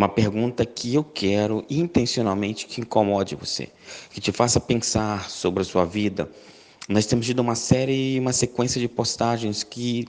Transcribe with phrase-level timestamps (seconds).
[0.00, 3.68] Uma pergunta que eu quero intencionalmente que incomode você,
[4.10, 6.26] que te faça pensar sobre a sua vida.
[6.88, 10.06] Nós temos tido uma série, uma sequência de postagens que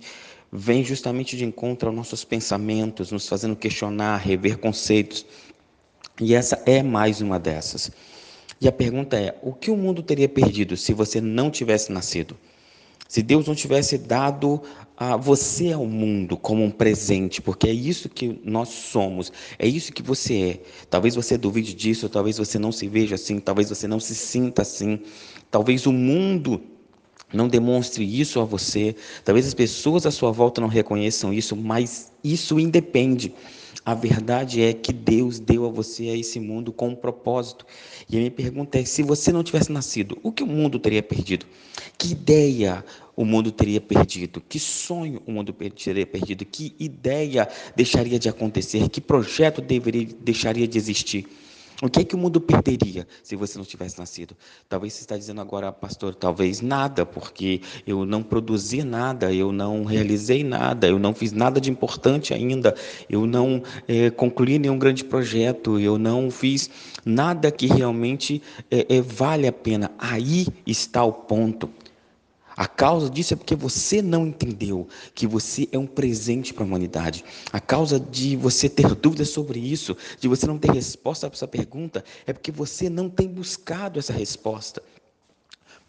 [0.50, 5.26] vem justamente de encontro aos nossos pensamentos, nos fazendo questionar, rever conceitos.
[6.22, 7.92] E essa é mais uma dessas.
[8.62, 12.38] E a pergunta é: o que o mundo teria perdido se você não tivesse nascido?
[13.12, 14.62] Se Deus não tivesse dado
[14.96, 19.92] a você ao mundo como um presente, porque é isso que nós somos, é isso
[19.92, 20.62] que você é.
[20.90, 24.62] Talvez você duvide disso, talvez você não se veja assim, talvez você não se sinta
[24.62, 24.98] assim,
[25.50, 26.62] talvez o mundo
[27.34, 32.14] não demonstre isso a você, talvez as pessoas à sua volta não reconheçam isso, mas
[32.24, 33.34] isso independe.
[33.84, 37.66] A verdade é que Deus deu a você a esse mundo com um propósito.
[38.08, 41.02] E a minha pergunta é: se você não tivesse nascido, o que o mundo teria
[41.02, 41.48] perdido?
[41.98, 42.86] Que ideia
[43.16, 44.40] o mundo teria perdido?
[44.40, 46.46] Que sonho o mundo teria perdido?
[46.46, 48.88] Que ideia deixaria de acontecer?
[48.88, 51.28] Que projeto deveria, deixaria de existir?
[51.82, 54.38] O que é que o mundo perderia se você não tivesse nascido?
[54.70, 59.84] Talvez você está dizendo agora, pastor, talvez nada, porque eu não produzi nada, eu não
[59.84, 62.76] realizei nada, eu não fiz nada de importante ainda,
[63.10, 66.70] eu não é, concluí nenhum grande projeto, eu não fiz
[67.04, 69.92] nada que realmente é, vale a pena.
[69.98, 71.68] Aí está o ponto.
[72.56, 76.68] A causa disso é porque você não entendeu que você é um presente para a
[76.68, 77.24] humanidade.
[77.52, 81.48] A causa de você ter dúvidas sobre isso, de você não ter resposta para essa
[81.48, 84.84] pergunta, é porque você não tem buscado essa resposta.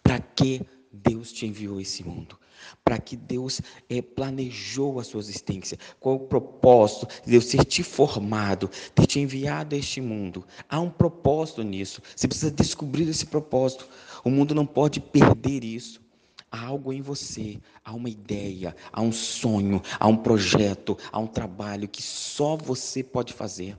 [0.02, 2.38] Para que Deus te enviou esse mundo?
[2.84, 5.78] Para que Deus é, planejou a sua existência?
[5.98, 10.44] Qual o propósito de Deus ter te formado, ter te enviado a este mundo?
[10.68, 12.02] Há um propósito nisso.
[12.14, 13.88] Você precisa descobrir esse propósito.
[14.24, 16.01] O mundo não pode perder isso.
[16.54, 21.26] Há algo em você, há uma ideia, há um sonho, há um projeto, há um
[21.26, 23.74] trabalho que só você pode fazer.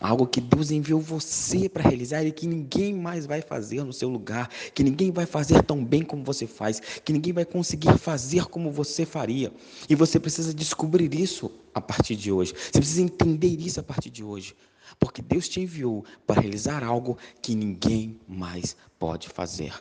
[0.00, 4.08] Algo que Deus enviou você para realizar e que ninguém mais vai fazer no seu
[4.08, 8.46] lugar, que ninguém vai fazer tão bem como você faz, que ninguém vai conseguir fazer
[8.46, 9.52] como você faria.
[9.88, 12.52] E você precisa descobrir isso a partir de hoje.
[12.52, 14.56] Você precisa entender isso a partir de hoje.
[14.98, 19.72] Porque Deus te enviou para realizar algo que ninguém mais pode fazer.